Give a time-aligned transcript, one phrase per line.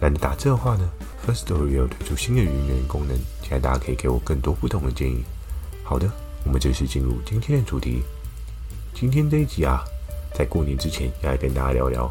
[0.00, 0.90] 懒得打字的话呢
[1.26, 5.22] ，Firstory 也有推出新的语音留言功能，期待大家可以给我更多不同的建议。
[5.84, 6.10] 好的，
[6.44, 8.02] 我们正式进入今天的主题。
[8.94, 9.84] 今天这一集啊，
[10.32, 12.10] 在过年之前要来跟大家聊聊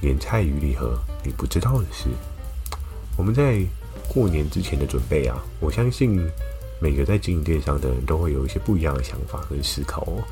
[0.00, 2.08] 年菜与礼盒你不知道的事。
[3.18, 3.62] 我们在
[4.08, 6.18] 过年之前的准备啊，我相信
[6.80, 10.24] 每个在经营电商的人都会有一些不一样的想法跟思考哦。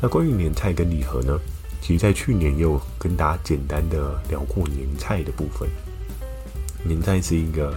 [0.00, 1.36] 那关于年菜跟礼盒呢，
[1.80, 5.68] 其实在去年又跟大家简单的聊过年菜的部分。
[6.84, 7.74] 年菜是一个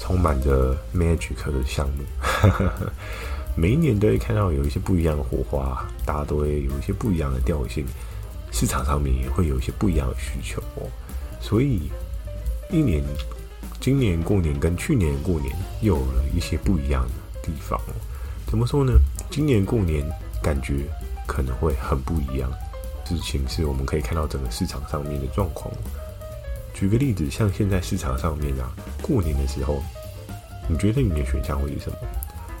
[0.00, 2.04] 充满着 magic 的项目，
[3.56, 7.84] 每一年都会看到有一些不一样的火花，大家都会有一些不一样的调性，
[8.52, 10.88] 市场上面也会有一些不一样的需求哦。
[11.40, 11.90] 所以，
[12.70, 13.02] 一年，
[13.80, 17.94] 今年过年跟去年过年又有了一些不一样的地方哦。
[18.46, 18.92] 怎么说呢？
[19.30, 20.04] 今年过年
[20.42, 20.84] 感觉
[21.26, 22.50] 可能会很不一样，
[23.04, 25.72] 事情是我们可以看到整个市场上面的状况。
[26.78, 29.82] 举个例子，像现在市场上面啊，过年的时候，
[30.68, 31.96] 你觉得你的选项会是什么？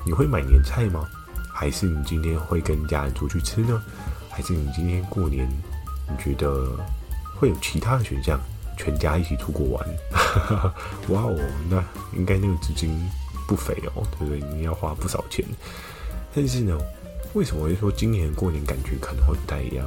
[0.06, 1.06] 你会买年菜吗？
[1.52, 3.82] 还是你今天会跟家人出去吃呢？
[4.30, 5.46] 还是你今天过年，
[6.08, 6.66] 你觉得
[7.34, 8.40] 会有其他的选项，
[8.78, 9.86] 全家一起出国玩？
[11.12, 11.84] 哇哦，那
[12.18, 12.98] 应该那个资金
[13.46, 14.40] 不菲哦，对不对？
[14.54, 15.44] 你要花不少钱。
[16.34, 16.78] 但是呢，
[17.34, 19.86] 为什么会说今年过年感觉可能会不太一样？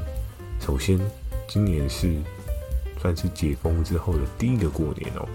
[0.60, 1.00] 首先，
[1.48, 2.16] 今年是。
[3.02, 5.28] 算是解封之后的第一个过年哦。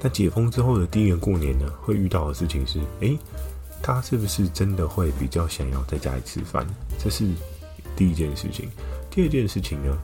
[0.00, 3.18] 那解封之后的第一个过年呢，会遇到的事情是，诶，
[3.82, 6.66] 他是不是真的会比较想要在家里吃饭？
[6.98, 7.26] 这是
[7.96, 8.68] 第一件事情。
[9.10, 9.96] 第二件事情呢，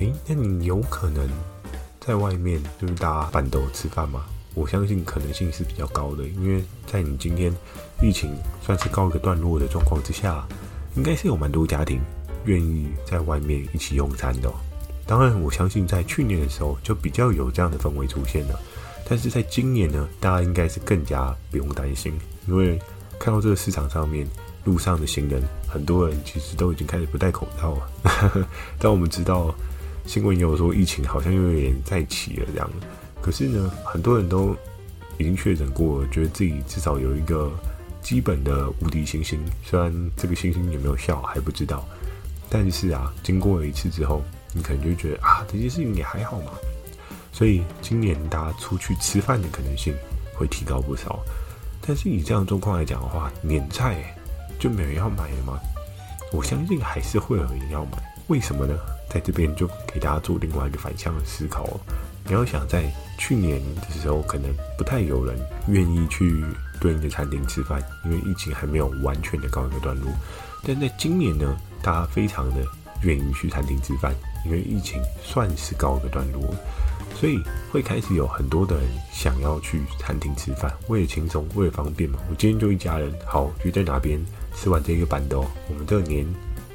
[0.00, 1.28] 诶，那你有可能
[1.98, 4.24] 在外面就是大家饭都吃饭吗？
[4.54, 7.50] 我相信可能性是比较高的，因为在你今天
[8.02, 10.46] 疫情算是告一个段落的状况之下，
[10.94, 12.02] 应该是有蛮多家庭
[12.44, 14.52] 愿意在外面一起用餐的。
[15.04, 18.58] 当然，我相信在去年的时候就比较有这样的氛围出现了，
[19.08, 22.12] 但是在今年呢，大家应该是更加不用担心，
[22.46, 22.78] 因为
[23.18, 24.26] 看到这个市场上面
[24.64, 28.46] 路上的行人，很多人其实都已经开始不戴口罩了。
[28.78, 29.52] 但我们知道
[30.06, 32.70] 新闻也有说疫情好像又有点再起了这样，
[33.20, 34.56] 可是呢，很多人都
[35.18, 37.50] 已经确诊过了，觉得自己至少有一个
[38.00, 41.84] 基本的无敌星星，虽然这个星星有没有效还不知道，
[42.48, 44.22] 但是啊，经过了一次之后。
[44.52, 46.52] 你可能就觉得啊，这件事情也还好嘛，
[47.32, 49.94] 所以今年大家出去吃饭的可能性
[50.34, 51.20] 会提高不少。
[51.84, 54.16] 但是以这样状况来讲的话，年菜
[54.58, 55.58] 就没人要买了吗？
[56.32, 57.92] 我相信还是会有人要买。
[58.28, 58.74] 为什么呢？
[59.10, 61.68] 在这边就给大家做另外一个反向的思考。
[62.24, 64.48] 你要想在去年的时候，可能
[64.78, 65.36] 不太有人
[65.66, 66.42] 愿意去
[66.80, 70.10] 对应的餐厅吃饭，因为疫情还没有完全的告一个段落。
[70.62, 72.64] 但在今年呢，大家非常的
[73.02, 74.14] 愿意去餐厅吃饭。
[74.44, 76.54] 因为疫情算是告一个段落，
[77.14, 82.18] 所以会开始有很多的人想要去餐厅吃饭，为了轻松，为了方便嘛。
[82.28, 84.18] 我今天就一家人，好，就在哪边
[84.54, 86.26] 吃完这个板豆，我们这个年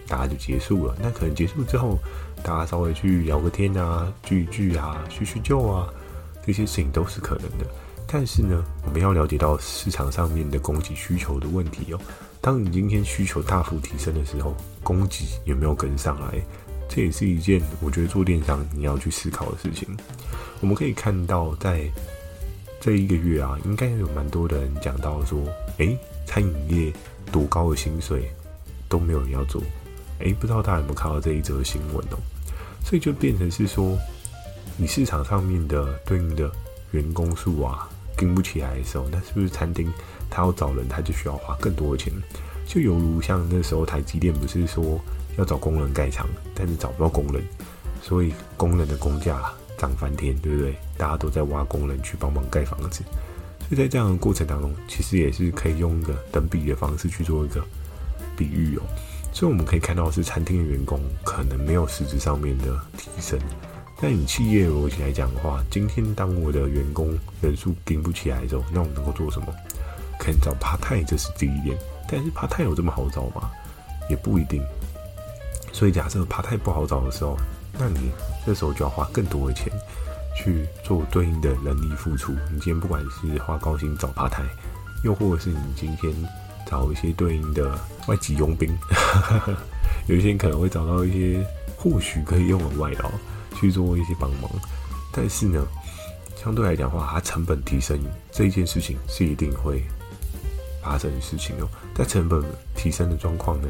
[0.07, 0.95] 大家就结束了。
[1.01, 1.99] 那可能结束之后，
[2.43, 5.87] 大家稍微去聊个天啊，聚一聚啊，叙叙旧啊，
[6.45, 7.65] 这些事情都是可能的。
[8.09, 11.99] 但是呢，我们要了解到市场上面的供给需求的问题哦。
[12.39, 16.41] 当你今天需求大幅提升的时候，供给有没有跟上来？
[16.89, 19.87] 这也是一件我觉得做电商你要去思考的事情。
[20.59, 21.89] 我们可以看到，在
[22.79, 25.39] 这一个月啊，应该有蛮多的人讲到说，
[25.77, 26.93] 诶，餐饮业
[27.31, 28.31] 多高的薪水
[28.87, 29.61] 都没有人要做。
[30.19, 32.17] 诶，不知道大家有没有看到这一则新闻哦？
[32.83, 33.97] 所以就变成是说，
[34.77, 36.49] 你市场上面的对应的
[36.91, 39.91] 员工数啊，跟不起来的时候，那是不是餐厅
[40.29, 42.11] 他要找人，他就需要花更多的钱？
[42.65, 44.99] 就犹如像那时候台积电不是说，
[45.37, 47.41] 要找工人盖厂，但是找不到工人，
[48.01, 49.41] 所以工人的工价
[49.77, 50.75] 涨翻天，对不对？
[50.97, 53.03] 大家都在挖工人去帮忙盖房子，
[53.59, 57.63] 所以在这样的过程当中，其实也是可以用一个等比的方式去做一个
[58.35, 58.81] 比喻哦。
[59.31, 63.39] 所以我们可以看到，是餐厅的员工可能没有实质上面的提升，
[64.01, 69.47] 但以企业逻辑来讲的话，今天当我的员工人数顶不起来的时候，那我能够做什么？
[70.17, 71.77] 可能找 part time，这是第一点，
[72.09, 73.51] 但是 part time 有这么好找吗？
[74.09, 74.63] 也不一定。
[75.77, 77.37] 所以，假设爬台不好找的时候，
[77.77, 78.09] 那你
[78.43, 79.71] 这时候就要花更多的钱
[80.35, 82.33] 去做对应的人力付出。
[82.51, 84.41] 你今天不管是花高薪找爬台，
[85.03, 86.11] 又或者是你今天
[86.65, 88.75] 找一些对应的外籍佣兵，
[90.09, 91.45] 有一些人可能会找到一些
[91.77, 93.11] 或许可以用的外劳
[93.55, 94.49] 去做一些帮忙，
[95.11, 95.63] 但是呢，
[96.35, 97.99] 相对来讲的话，它成本提升
[98.31, 99.83] 这一件事情是一定会
[100.81, 101.69] 发生的事情哦。
[101.93, 102.43] 在成本
[102.75, 103.67] 提升的状况呢，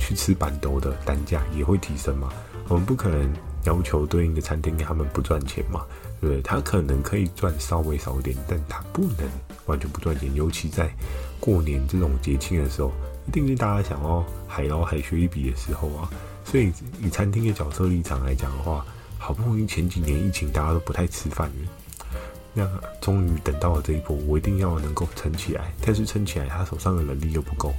[0.00, 2.28] 去吃板豆的单价也会提升嘛。
[2.66, 3.32] 我们不可能
[3.64, 5.84] 要求对应的餐厅给他们不赚钱嘛，
[6.20, 6.42] 对不对？
[6.42, 9.28] 他可能可以赚稍微少一点，但他不能
[9.66, 10.32] 完全不赚钱。
[10.34, 10.88] 尤其在
[11.38, 12.92] 过年这种节庆的时候，
[13.26, 16.08] 一定是大家想要海捞海削一笔的时候啊。
[16.44, 18.84] 所以以餐厅的角色立场来讲的话，
[19.18, 21.68] 好不容易前几年疫情大家都不太吃饭了，
[22.54, 22.68] 那
[23.00, 25.72] 终于等到了这一波，我一定要能够撑起来。
[25.84, 27.74] 但是撑起来，他手上的能力又不够。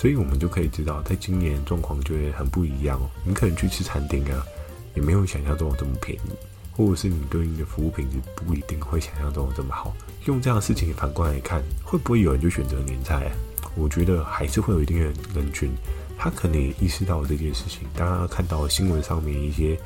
[0.00, 3.10] 所以我们就可以知道，在今年状况就会很不一样哦。
[3.24, 4.46] 你可能去吃餐厅啊，
[4.94, 6.30] 也没有想象中的这么便宜，
[6.70, 9.92] 或者是你对应的服务品质不一定会想象中的这么好。
[10.26, 13.28] 用这样的事情反过来看，会不会有人就选择年菜？
[13.74, 15.68] 我觉得还是会有一定的人群，
[16.16, 17.80] 他可能也意识到了这件事情。
[17.96, 19.76] 大家看到新闻上面一些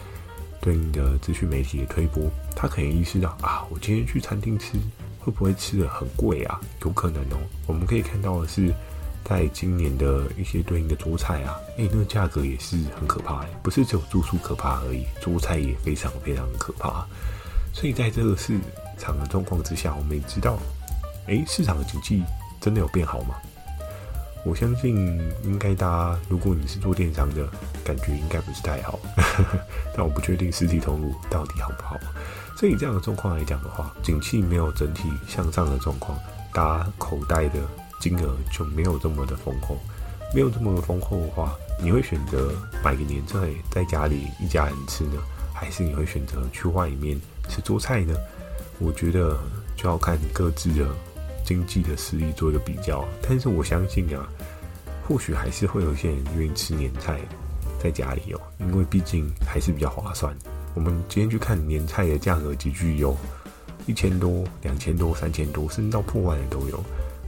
[0.61, 4.73] 对应的资讯媒体的推播，他可能意识到啊，我今天去餐厅吃，
[5.19, 6.61] 会不会吃的很贵啊？
[6.85, 7.41] 有可能哦。
[7.67, 8.71] 我们可以看到的是。
[9.25, 17.07] 在今年的一些对应的桌菜啊，诶、欸，那个价格也是很可怕，不是只有住宿可怕而已，桌菜也非常非常可怕。
[17.73, 18.59] 所以在这个市
[18.99, 20.59] 场的状况之下，我们也知道，
[21.27, 22.23] 诶、欸，市场的经济
[22.61, 23.37] 真的有变好吗？
[24.45, 24.97] 我相信
[25.45, 27.49] 应该大家，如果你是做电商的，
[27.85, 28.99] 感觉应该不是太好，
[29.97, 31.97] 但我不确定实体通路到底好不好。
[32.57, 36.19] 所以这样的状况来讲的话，景气没有整体向上的状况，
[36.53, 37.61] 大家口袋的。
[38.03, 39.79] 金额就没有这么的丰厚，
[40.35, 42.53] 没有这么的丰厚的话，你会选择
[42.83, 43.39] 买个年菜
[43.71, 45.23] 在家里一家人吃呢，
[45.55, 47.17] 还是你会选择去外面
[47.49, 48.13] 吃桌菜呢？
[48.81, 49.39] 我觉得
[49.77, 50.85] 就要看各自的
[51.45, 53.05] 经济的实力做一个比较。
[53.23, 54.29] 但是我相信啊，
[55.07, 57.21] 或许还是会有些人愿意吃年菜
[57.81, 60.37] 在家里哦，因为毕竟还是比较划算。
[60.75, 63.17] 我们今天去看年菜的价格，几具有
[63.87, 66.83] 一千多、两千多、三千多，甚至到破万的都有。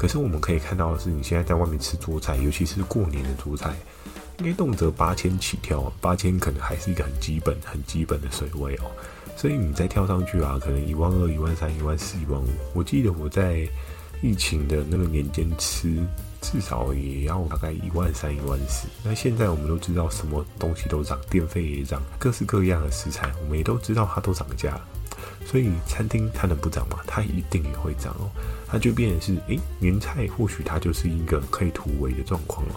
[0.05, 3.75] 可是我们可以看到的是，你现在在外面吃桌菜，尤其是过年的桌菜，
[4.37, 8.93] 应该动辄八千起跳，八千可能还是一个很基本、很基本的水位哦。
[9.35, 12.47] 所以你再跳上去啊，可能一万二、一万三、一万四、一万五。
[12.75, 13.67] 我记得我在
[14.21, 15.97] 疫情的那个年间吃，
[16.43, 18.87] 至少也要大概一万三、一万四。
[19.03, 24.79] 那现在我们都知道，什么东西都涨，电费也涨，各式各样的食材，我们也都知道它都涨价。
[25.45, 26.99] 所以餐厅它能不涨吗？
[27.07, 28.31] 它一定也会涨哦。
[28.67, 32.75] 它就变成是，诶，年菜或许它就是一个可以突围的状况哦。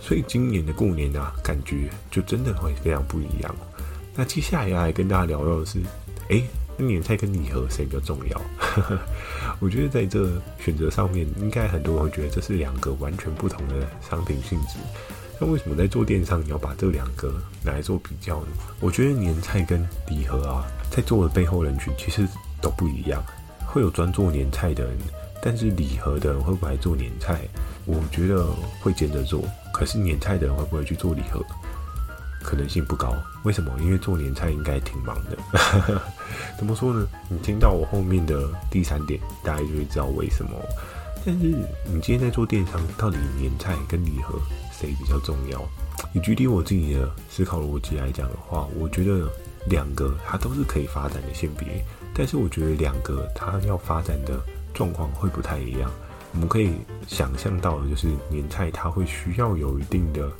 [0.00, 3.54] 所以今年的过年啊，感觉就真的会非常不一样。
[4.16, 5.80] 那接下来要来跟大家聊聊的是，
[6.30, 6.44] 诶，
[6.76, 8.40] 那年菜跟礼盒谁比较重要？
[9.60, 14.78] 我觉得在这选择上面，应该很多人会觉得这是两个完全不同的商品性质。
[15.38, 17.32] 那为什么在做电商你要把这两个
[17.62, 18.48] 拿来做比较呢？
[18.80, 22.26] 我觉得年菜跟礼盒啊，在做的背后人群其实
[22.60, 23.22] 都不一样。
[23.66, 24.96] 会有专做年菜的人，
[25.42, 27.46] 但是礼盒的人会不会来做年菜？
[27.84, 28.46] 我觉得
[28.80, 29.42] 会兼着做。
[29.72, 31.44] 可是年菜的人会不会去做礼盒？
[32.42, 33.14] 可能性不高。
[33.44, 33.70] 为什么？
[33.80, 36.00] 因为做年菜应该挺忙的。
[36.56, 37.06] 怎么说呢？
[37.28, 40.50] 你听到我后面的第三点，大家就会知道为什么。
[41.26, 41.46] 但是
[41.84, 44.38] 你今天在做电商，到底年菜跟礼盒
[44.72, 45.62] 谁比较重要？
[46.14, 49.28] 以举例我自己的思考逻辑来讲的话，我觉得
[49.68, 51.84] 两个它都是可以发展的性别，
[52.14, 54.40] 但是我觉得两个它要发展的
[54.74, 55.90] 状况会不太一样。
[56.32, 56.72] 我们可以
[57.06, 60.30] 想象到的就是年菜它会需要有一定的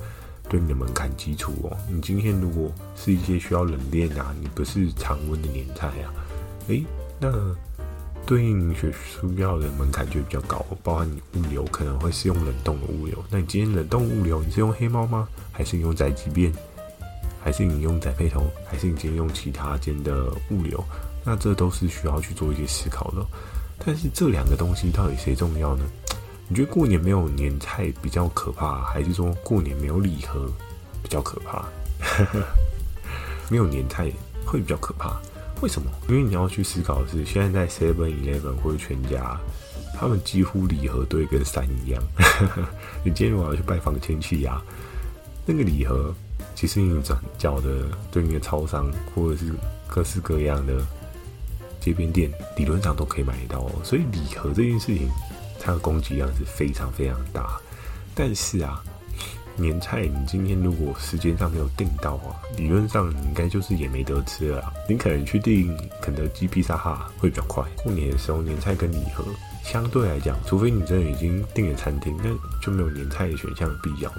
[0.49, 1.77] 对应的门槛基础哦。
[1.91, 6.13] 你今天如果是一些需要冷链啊，你不是常温的年菜啊，
[6.69, 6.85] 诶，
[7.21, 7.31] 那。
[8.27, 13.25] 对应学需要的门槛就比较高，包含你物流可能会是用冷冻的物流。
[13.31, 15.27] 那你今天冷冻物流，你是用黑猫吗？
[15.51, 16.53] 还是用宅急便？
[17.49, 18.47] 还是你用宅配通？
[18.67, 20.85] 还是你今天用其他间的物流？
[21.25, 23.27] 那这都是需要去做一些思考的。
[23.79, 25.83] 但是这两个东西到底谁重要呢？
[26.47, 30.47] 你觉得过年没有年菜比较可怕，还是说过年没有礼盒
[31.03, 31.65] 比较可怕？
[33.49, 34.13] 没有年菜
[34.45, 35.19] 会比较可怕。
[35.63, 35.91] 为什么？
[36.11, 39.41] 因为你要去思考的是，现在在 Seven Eleven 或者全家，
[39.95, 42.03] 他们几乎礼盒堆跟山一样。
[43.03, 44.61] 你今天如果要去拜访亲戚呀，
[45.47, 46.15] 那个礼盒，
[46.59, 49.55] 其实你转角的对应的超商或者是
[49.87, 50.85] 各式各样的
[51.79, 53.71] 街边店，理论上都可以买得到哦。
[53.85, 55.09] 所以礼盒这件事情，
[55.61, 57.61] 它的供给量是非常非常大。
[58.13, 58.83] 但是啊，
[59.55, 64.73] 年菜，你今天如果时间上没有订到啊，理论上你应该就是也没得吃了。
[64.89, 67.63] 你可能去订肯德基、披萨哈会比较快。
[67.85, 69.25] 过年的时候，年菜跟礼盒
[69.63, 74.13] 相对来讲，除非你真的已经订了餐厅，那就没有年菜的选项的必要。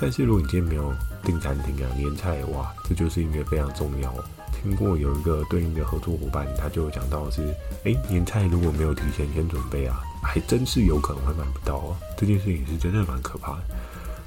[0.00, 4.14] 但是如果你今天没有订餐厅啊，年菜哇，这就是一个非常重要。
[4.62, 7.42] 听过有一个对应的合作伙伴，他就讲到是，
[7.84, 11.96] 哎，年菜如果没有提前先准备啊，还真是有可能会买不到哦。
[12.16, 13.62] 这件事情是真的蛮可怕的。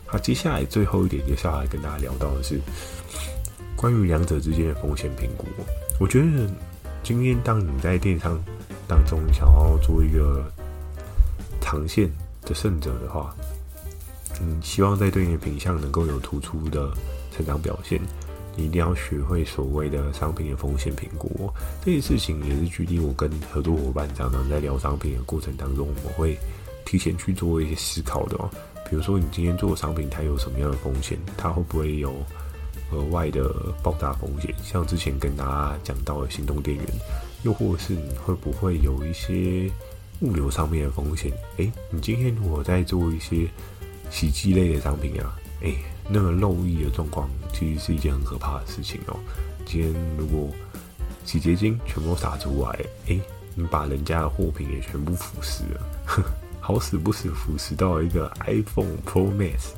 [0.06, 2.60] 好，接下来最后一点，接下来跟大家聊到的是
[3.76, 5.46] 关于两者之间的风险评估。
[6.00, 6.50] 我觉得
[7.04, 8.38] 今天当你在电商
[8.88, 10.46] 当中想要做一个
[11.60, 12.10] 长线
[12.44, 13.36] 的胜者的话，
[14.42, 16.92] 嗯，希望在对应的品项能够有突出的
[17.32, 18.02] 成长表现。
[18.58, 21.50] 你一定要学会所谓的商品的风险评估，
[21.86, 26.38] 这件事情也是举例，我跟合作伙伴常常在聊商品的过程当中，我们会
[26.84, 28.50] 提前去做一些思考的哦。
[28.90, 31.18] 比如说，你今天做的商品，它有什么样的风险？
[31.38, 32.14] 它会不会有
[32.92, 33.50] 额外的
[33.82, 34.54] 爆炸风险？
[34.62, 36.86] 像之前跟大家讲到的行动电源，
[37.44, 39.72] 又或者是你会不会有一些
[40.20, 41.32] 物流上面的风险？
[41.56, 43.48] 诶，你今天如果在做一些
[44.12, 45.78] 洗剂类的商品啊，诶。
[46.14, 49.18] 那个漏液的状况其实是一件很可怕的事情哦。
[49.66, 50.50] 今天如果
[51.24, 53.18] 洗洁精全部洒出来，哎，
[53.56, 56.22] 你把人家的货品也全部腐蚀了，呵，
[56.60, 59.70] 好死不死腐蚀到一个 iPhone Pro Max，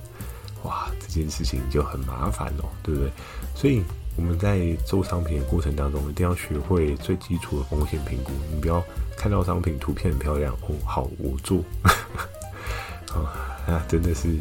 [0.64, 3.12] 哇，这件事情就很麻烦哦，对不对？
[3.54, 3.84] 所以
[4.16, 8.32] 我们在做商品的过程当中，一定要学会最基础的风险评估。
[8.52, 8.84] 你不要
[9.16, 11.62] 看到商品图片很漂亮哦，好，我做，
[13.22, 13.32] 啊，
[13.68, 14.40] 那真的是。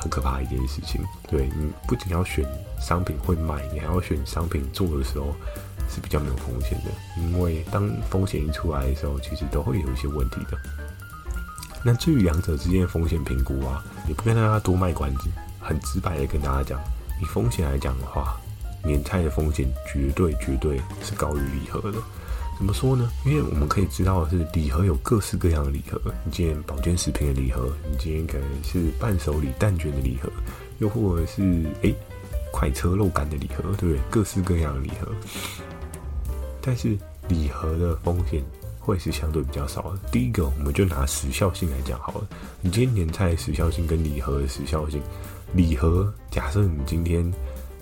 [0.00, 2.46] 很可怕的一件事情，对，你不仅要选
[2.80, 5.34] 商品会卖，你还要选商品做的时候
[5.90, 10.56] 是比较没有风险的，因为当风险一出来的时候，其实都会有一些问题的。
[11.82, 15.28] 那至于两者之间的风险评估啊，也不跟大家多卖关子，
[15.60, 16.80] 很直白的跟大家讲，
[17.20, 18.36] 以风险来讲的话，
[18.84, 21.98] 年菜的风险绝对绝对是高于礼盒的。
[22.58, 23.08] 怎么说呢？
[23.24, 25.98] 因为我们可以知道的是，礼盒有各式各样的礼盒。
[26.24, 30.28] 你今天保健食品的礼盒，你今天可能是伴手礼蛋卷的礼盒，
[30.80, 31.94] 又或者是诶
[32.50, 33.98] 快车肉干的礼盒，对不对？
[34.10, 35.08] 各式各样的礼盒。
[36.60, 36.98] 但是
[37.28, 38.42] 礼盒的风险
[38.80, 40.00] 会是相对比较少的。
[40.10, 42.26] 第一个，我们就拿时效性来讲好了。
[42.60, 45.00] 你今天年菜的时效性跟礼盒的时效性，
[45.54, 47.32] 礼盒假设你今天。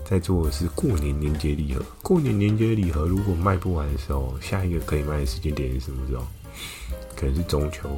[0.09, 6.25] 在做的是过年年节礼盒，过年年节礼盒如果卖不完的时候，下一个可以卖的时间点是什么时候？
[7.13, 7.89] 可能是中秋。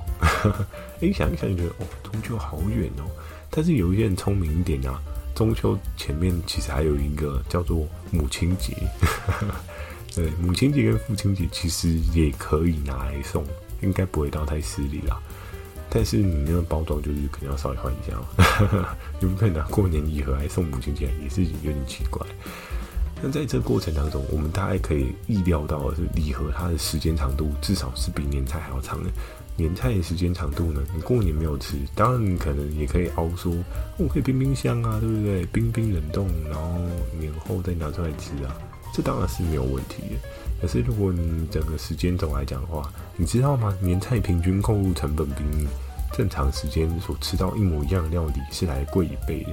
[1.01, 3.05] 哎，想一想，觉得哦，中秋好远哦。
[3.51, 4.99] 但是有一些人聪明一点啊，
[5.35, 8.75] 中秋前面其实还有一个叫做母亲节。
[10.15, 13.45] 对，母亲节跟父亲节其实也可以拿来送，
[13.81, 15.21] 应该不会到太失礼啦。
[15.89, 22.25] 但是你那个包装就是可能要稍微换一下哦， 你不可以拿过年礼盒来送母亲节，也是有点奇怪。
[23.21, 29.09] 那在这过程当中，我们大概可以意料到的是，礼盒它的时间长度至少是比年菜还要长的。
[29.57, 33.53] 年菜的时间长度呢，你过年没有吃，当然你可能也可以熬说，
[33.97, 35.45] 我可以冰冰箱啊，对不对？
[35.47, 36.79] 冰冰冷冻，然后
[37.19, 38.55] 年后再拿出来吃啊，
[38.93, 40.15] 这当然是没有问题的。
[40.61, 43.73] 可是，如果你整个时间轴来讲的话，你知道吗？
[43.79, 45.67] 年菜平均购入成本比你
[46.11, 49.51] 正常时间所吃到一模一样的料理是来贵一倍的。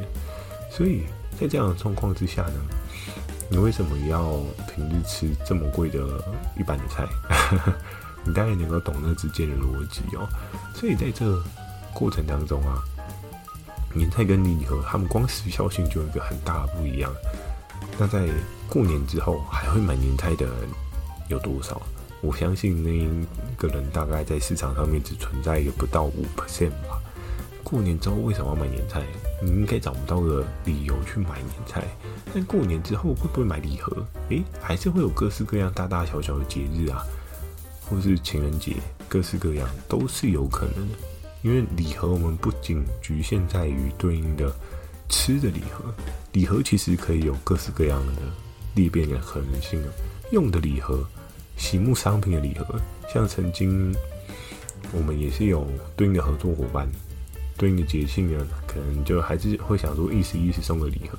[0.68, 1.04] 所以
[1.40, 2.54] 在这样的状况之下呢，
[3.48, 4.40] 你为什么要
[4.74, 6.00] 平日吃这么贵的
[6.58, 7.06] 一般的菜？
[8.26, 10.26] 你大概能够懂那之间的逻辑哦。
[10.74, 11.40] 所以在这
[11.94, 12.82] 过程当中啊，
[13.94, 17.14] 年菜跟礼盒，他们光时效性就有一个很大的不一样。
[17.98, 18.28] 那在
[18.68, 20.54] 过年之后还会买年菜的人，
[21.28, 21.80] 有多少？
[22.20, 23.08] 我相信那一
[23.56, 27.00] 个人大概在市场上面只存在一个不到五 percent 吧。
[27.62, 29.02] 过年之后为什么要买年菜？
[29.42, 31.84] 你应该找不到个理由去买年菜。
[32.32, 34.04] 但过年之后会不会买礼盒？
[34.28, 37.04] 诶，还是会有各式各样大大小小的节日啊，
[37.88, 38.76] 或是情人节，
[39.08, 40.98] 各式各样都是有可能的。
[41.42, 44.52] 因为礼盒我们不仅局限在于对应的
[45.08, 45.94] 吃的礼盒，
[46.32, 48.22] 礼盒其实可以有各式各样的
[48.74, 49.82] 裂变的可能性。
[50.32, 51.06] 用的礼盒，
[51.56, 52.66] 洗沐商品的礼盒，
[53.12, 53.94] 像曾经
[54.92, 56.88] 我们也是有对应的合作伙伴，
[57.56, 61.16] 对应的节庆呢，可能就还是会想说意思意思送个礼盒，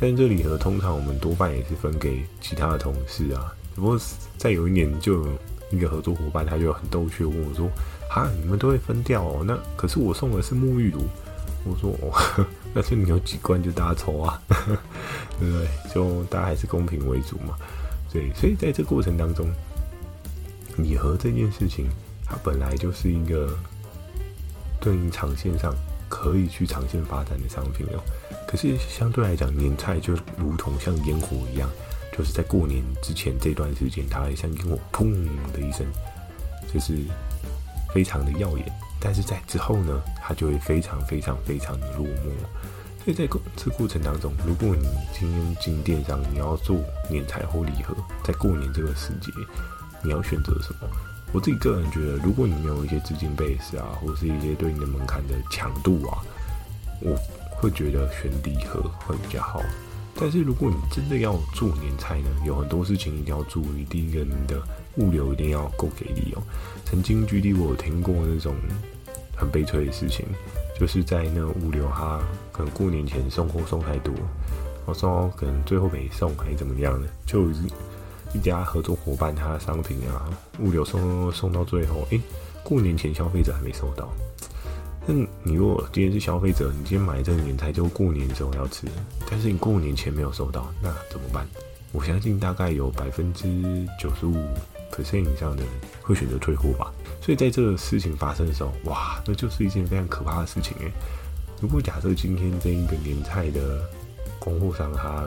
[0.00, 3.52] 但是这礼盒通常我们多半也是分给其他的同事啊。
[3.74, 4.00] 不过
[4.38, 5.38] 在有一年，就有
[5.70, 7.68] 一个合作伙伴，他就很逗趣问我说
[8.08, 9.44] ：“哈，你们都会分掉哦？
[9.46, 11.02] 那可是我送的是沐浴乳。”
[11.64, 14.40] 我说：“哦， 那是你有几罐就大家抽啊，
[15.38, 15.68] 对不对？
[15.94, 17.56] 就大家还是公平为主嘛。”
[18.10, 19.50] 对，所以在这过程当中，
[20.78, 21.88] 礼盒这件事情，
[22.24, 23.54] 它本来就是一个
[24.80, 25.74] 对应长线上
[26.08, 28.00] 可以去长线发展的商品哦。
[28.46, 31.68] 可是相对来讲，年菜就如同像烟火一样，
[32.16, 35.12] 就是在过年之前这段时间，它会像烟火砰
[35.52, 35.86] 的一声，
[36.72, 36.96] 就是
[37.92, 38.72] 非常的耀眼。
[39.00, 42.32] 但是在之后呢，它就会非常非常非常的落寞。
[43.04, 44.86] 所以在过这过程当中，如果你
[45.18, 46.76] 今天进电商，你要做
[47.08, 49.32] 年财或礼盒，在过年这个时节，
[50.02, 50.88] 你要选择什么？
[51.32, 56.18] 我自己个人觉得，如果你没有一些资金 base 啊，或是一些对应的门槛的强度啊，
[57.00, 57.16] 我
[57.50, 59.62] 会觉得选礼盒会比较好。
[60.20, 63.84] 但是如果你真的要做年菜呢，有很多事情一定要注意。
[63.88, 64.60] 第一个，你的
[64.96, 66.42] 物流一定要够给力哦。
[66.84, 68.54] 曾经举例，我有听过那种
[69.36, 70.26] 很悲催的事情。
[70.78, 72.20] 就是在那物流，他
[72.52, 74.14] 可能过年前送货送太多，
[74.86, 77.50] 我说可能最后没送还是怎么样的，就
[78.32, 82.20] 一家合作伙伴他的商品啊，物流送送到最后，诶、
[82.62, 84.08] 过年前消费者还没收到。
[85.10, 88.86] 那你如果今天是消费者，你今天买这个年菜就过年的时候要吃，
[89.30, 91.48] 但是你过年前没有收到，那怎么办？
[91.92, 93.48] 我相信大概有百分之
[93.98, 94.34] 九十五
[94.92, 95.72] percent 以上的人
[96.02, 96.92] 会选择退货吧。
[97.22, 100.92] 所以在这个事情发生的时候，哇，那就是一件非常可怕的事情诶。
[101.62, 103.80] 如果假设今天这一个年菜的
[104.38, 105.26] 供货商他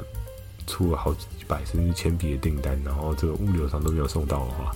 [0.67, 4.75] 出了好几百甚至千笔的订单，然后这个物流上都没有送到的话，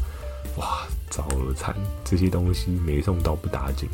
[0.57, 1.75] 哇，糟了惨！
[2.03, 3.87] 这些东西没送到不打紧，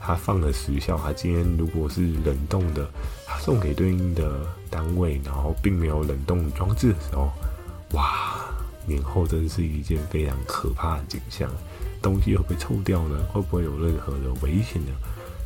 [0.00, 2.88] 他放了时效，他今天如果是冷冻的，
[3.26, 4.40] 他送给对应的
[4.70, 7.30] 单位，然后并没有冷冻装置的时候，
[7.92, 8.40] 哇，
[8.86, 11.50] 年后真是一件非常可怕的景象。
[12.02, 13.22] 东西会不会臭掉呢？
[13.30, 14.92] 会不会有任何的危险呢？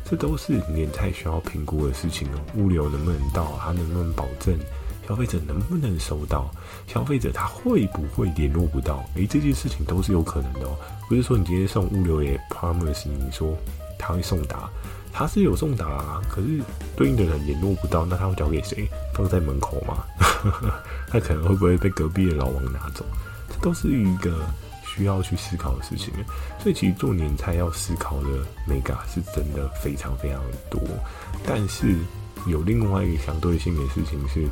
[0.05, 2.39] 这都是年菜需要评估的事情哦。
[2.55, 3.59] 物流能不能到？
[3.59, 4.57] 它能不能保证
[5.05, 6.49] 消费者能不能收到？
[6.87, 9.03] 消费者他会不会联络不到？
[9.15, 10.77] 诶，这件事情都是有可能的哦。
[11.09, 13.53] 不是说你今天送物流也 promise 你说
[14.05, 14.69] 他会送达，
[15.11, 16.61] 他是有送达啊，可是
[16.95, 18.87] 对应的人联络不到，那他会交给谁？
[19.13, 20.03] 放在门口吗？
[21.09, 23.03] 他可能会不会被隔壁的老王拿走？
[23.49, 24.45] 这都是一个。
[24.97, 26.13] 需要去思考的事情，
[26.57, 28.29] 所以其实做年菜要思考的
[28.65, 30.79] mega 是真的非常非常的多。
[31.45, 31.97] 但是
[32.47, 34.47] 有另外一个相对性的事情是，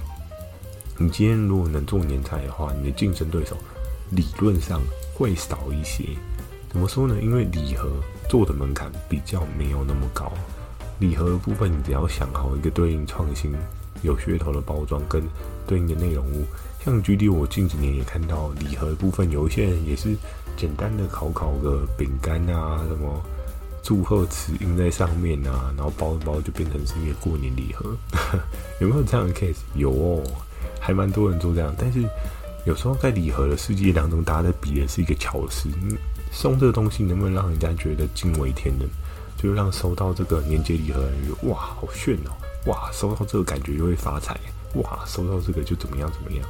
[0.98, 3.56] 你今天如果能做年菜的话，你的竞争对手
[4.10, 4.82] 理论上
[5.14, 6.04] 会少一些。
[6.74, 7.16] 怎么说呢？
[7.22, 7.88] 因为礼盒
[8.28, 10.34] 做的门槛比较没有那么高，
[11.00, 13.54] 礼盒的部分你只要想好一个对应创新、
[14.02, 15.22] 有噱头的包装跟
[15.68, 16.44] 对应的内容物。
[16.84, 20.16] 像举例，我近几年也看到礼盒部分，有一些人也是
[20.58, 23.22] 简单的烤烤个饼干啊，什么
[23.84, 27.96] 祝贺词印在上面啊，然后包一包就变成是一个过年礼盒。
[28.82, 29.60] 有没有这样的 case？
[29.76, 30.24] 有哦，
[30.80, 31.72] 还蛮多人做这样。
[31.78, 32.04] 但是
[32.66, 35.70] 有时候在礼盒的世界当中，大家在比的是一个巧思，
[36.34, 38.90] 送这个东西能不能让人家觉得惊为天人，
[39.38, 42.34] 就让收到这个年节礼盒的人觉得哇，好炫哦，
[42.66, 44.38] 哇，收到这个感觉就会发财，
[44.74, 46.46] 哇，收到这个就怎么样怎么样。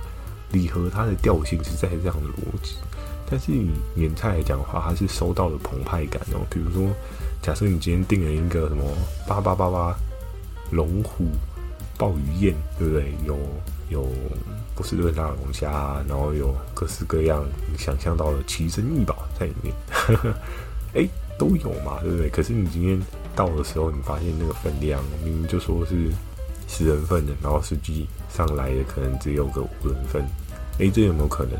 [0.51, 2.75] 礼盒它的调性是在这样的逻辑，
[3.29, 6.45] 但是以年菜来讲的话，它是收到了澎湃感哦。
[6.49, 6.89] 比如说，
[7.41, 8.83] 假设你今天订了一个什么
[9.27, 9.95] 八八八八
[10.71, 11.25] 龙虎
[11.97, 13.13] 鲍鱼宴，对不对？
[13.25, 13.37] 有
[13.89, 14.07] 有
[14.75, 19.75] 波士顿大龙虾，然后有各式各样你想象到的奇珍异宝在里面，
[20.95, 22.29] 哎、都有嘛，对不对？
[22.29, 23.01] 可是你今天
[23.35, 26.09] 到的时候，你发现那个分量明明就说是
[26.67, 30.23] 十人份的，然后实际上来的可能只有个五人份。
[30.79, 31.59] 诶，这有没有可能？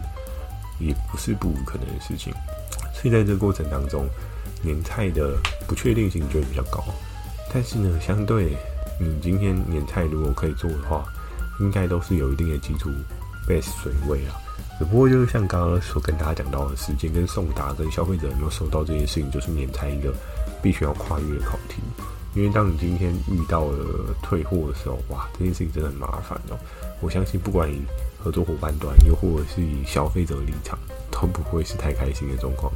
[0.80, 2.34] 也不是不可能的事情。
[2.94, 4.08] 所以在这个过程当中，
[4.62, 6.84] 年菜的不确定性就会比较高。
[7.54, 8.58] 但是呢，相对
[9.00, 11.06] 你今天年菜如果可以做的话，
[11.60, 12.90] 应该都是有一定的基础
[13.48, 14.42] base 水位啊。
[14.84, 20.14] 只不过就是像刚刚所跟大家讲到的时间跟送达跟消费者有没有收到这件事情，就是免谈一个
[20.62, 21.82] 必须要跨越的考题。
[22.36, 26.60] 因为当你今天遇到了退货的时候，哇，这件事情真的很麻烦哦。
[27.00, 27.82] 我相信不管你。
[28.22, 30.80] 合作伙伴端，又或者是以消费者的立场，
[31.12, 32.72] 都不会是太开心的状况。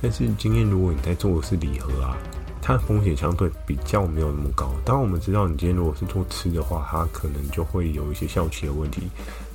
[0.00, 2.16] 但是今天如果你在做的是礼盒啊，
[2.62, 4.72] 它的风险相对比较没有那么高。
[4.82, 9.10] 当我们知道，你今天如果是做吃的话，它可能就会有一些效期的问题。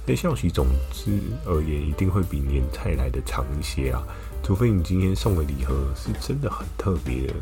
[0.10, 4.02] 那效期总之而言，一定会比年菜来的长一些啊。
[4.42, 7.34] 除非你今天送的礼盒是真的很特别的，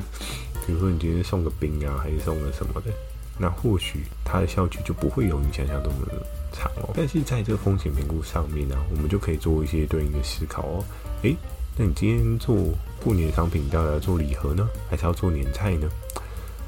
[0.65, 2.91] 比如说你今天送个冰啊，还是送个什么的。
[3.37, 6.89] 那或许它的效期就不会有你想象中的长哦。
[6.95, 10.83] 但是在这个风险评估上面呢，我们就可以做一些对应的思考哦。
[11.21, 11.37] 诶，
[11.77, 12.57] 那你今天做
[13.03, 15.87] 过年商品，到底要做礼盒呢，还是要做年菜呢？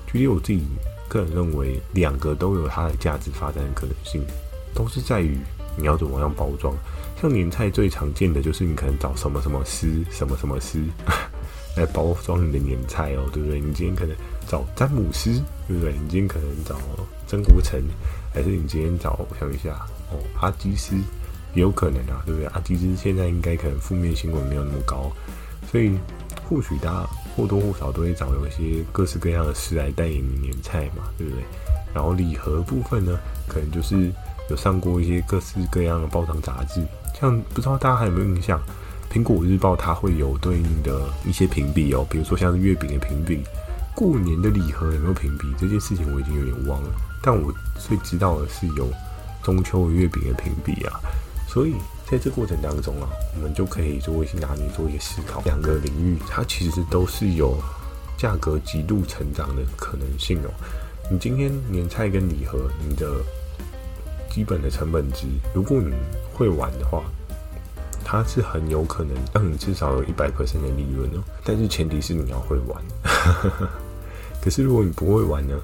[0.05, 0.61] 具体我自己
[1.07, 4.23] 个人认为，两个都有它的价值发展的可能性，
[4.75, 5.39] 都是在于
[5.77, 6.75] 你要怎么样包装。
[7.21, 10.83] 像年菜最常见的就是你可能找什么什么师，什么什么师。
[11.77, 13.59] 来包装你的年菜哦，对不对？
[13.59, 14.15] 你今天可能
[14.47, 15.29] 找詹姆斯，
[15.67, 15.93] 对不对？
[15.93, 16.75] 你今天可能找
[17.27, 17.79] 曾国城，
[18.33, 20.95] 还是你今天找我想一下哦，阿基斯
[21.53, 22.47] 也有可能啊，对不对？
[22.47, 25.11] 阿基斯现在应该可能负面新闻没有那么高，
[25.71, 25.95] 所以
[26.49, 31.43] 或许大家或多或少都会找有一些各式各样的师来代言你年菜嘛，对不对？
[31.93, 34.11] 然后礼盒部分呢，可能就是
[34.49, 36.81] 有上过一些各式各样的报章杂志，
[37.19, 38.61] 像不知道大家还有没有印象？
[39.09, 43.41] 苹果日报它会有对应的一些评比哦，比如说像是月饼的评比，
[43.95, 45.47] 过年的礼盒有没有评比？
[45.57, 46.89] 这件事情我已经有点忘了，
[47.23, 48.89] 但我最知道的是有
[49.41, 50.99] 中秋月饼的评比啊。
[51.47, 55.41] 所以在这过程当中啊，我们就可以做一些拿捏，做一些思考。
[55.45, 57.57] 两个领域它其实都是有
[58.17, 60.51] 价格极度成长的可能性哦。
[61.09, 63.09] 你今天年菜跟礼盒，你的
[64.37, 65.95] 基本的成本值，如果你
[66.31, 67.01] 会玩的话。
[68.09, 72.81] 它是很有可能让你至少有一百%的利润哦，但是前提是你要会玩。
[74.41, 75.59] 可是如果你不会玩呢？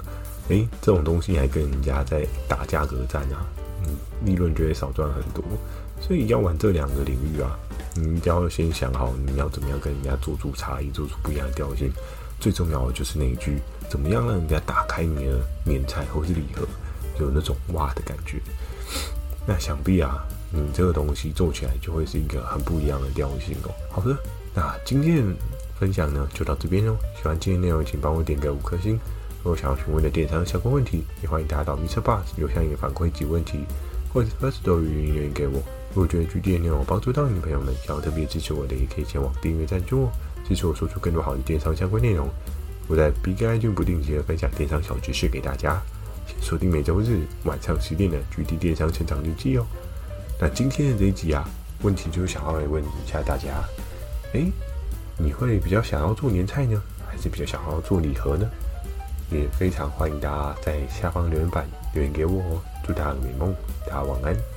[0.48, 3.46] 诶，这种东西还跟人家在打价格战啊，
[3.86, 5.42] 嗯，利润就会少赚很多。
[6.02, 7.56] 所以要玩这两个领域啊，
[7.94, 11.90] 你一定要先想好你要怎么样跟人家做出差异，做出不一样的调性。
[12.38, 13.58] 最重要的就是那一句，
[13.88, 16.66] 怎么样让人家打开你的年菜或是礼盒，
[17.18, 18.38] 有那种哇的感觉。
[19.46, 20.24] 那想必啊。
[20.56, 23.74] 你这个东西做起来就会是一个很不一样的调性哦。
[23.90, 24.16] 好的，
[24.54, 25.24] 那今天
[25.80, 26.94] 分享呢就到这边哦。
[27.16, 28.92] 喜欢今天内容，请帮我点个五颗星。
[29.42, 33.64] 如果想要询问的电商相关问题，也欢迎大家到 MixerBox 留下你的反馈及问题，
[34.12, 35.60] 或者 Firstory 语音留言给我。
[35.92, 40.12] 如果觉得 GD 的内容帮助到你的朋友们，想要特别支持我的，也可以前往订阅赞助哦，
[40.48, 42.28] 支持我说出更多好的电商相关内容。
[42.86, 45.82] 我在 big i 就不定期的分享电商小知识给大家，
[46.40, 49.66] 锁定每周日晚上十点的 GD 电商成长日记哦。
[50.40, 51.48] 那今天的这一集啊，
[51.82, 53.62] 问题就是想要来问一下大家，
[54.32, 54.50] 诶，
[55.16, 58.48] 你会比较想要做年菜呢，还是比较想要做礼盒呢？
[59.30, 62.60] 也非常欢迎大家在下方留言板留言给我哦。
[62.86, 63.54] 祝大家美梦，
[63.86, 64.53] 大家晚安。